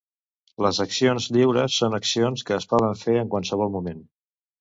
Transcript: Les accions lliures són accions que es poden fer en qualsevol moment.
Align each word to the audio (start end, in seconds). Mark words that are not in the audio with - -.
Les 0.65 0.77
accions 0.85 1.27
lliures 1.35 1.75
són 1.81 1.97
accions 1.97 2.45
que 2.47 2.57
es 2.57 2.65
poden 2.73 2.97
fer 3.03 3.15
en 3.21 3.29
qualsevol 3.35 3.71
moment. 3.77 4.01